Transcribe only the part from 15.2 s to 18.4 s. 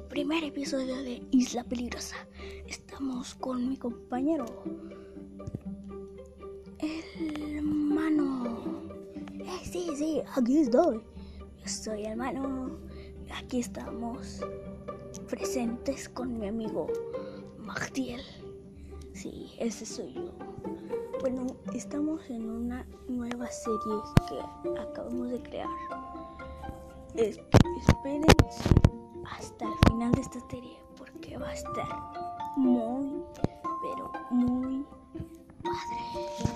presentes con mi amigo Magdiel.